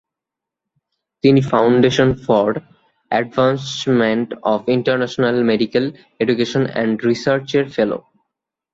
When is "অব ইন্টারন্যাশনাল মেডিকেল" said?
4.51-5.85